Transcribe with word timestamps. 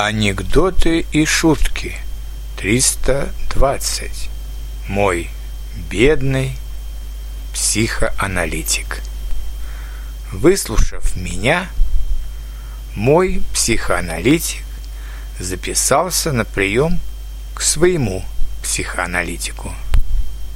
Анекдоты 0.00 1.04
и 1.10 1.24
шутки 1.24 1.96
320. 2.56 4.30
Мой 4.86 5.28
бедный 5.90 6.56
психоаналитик. 7.52 9.02
Выслушав 10.30 11.16
меня, 11.16 11.66
мой 12.94 13.42
психоаналитик 13.52 14.62
записался 15.40 16.30
на 16.30 16.44
прием 16.44 17.00
к 17.56 17.60
своему 17.60 18.24
психоаналитику. 18.62 19.74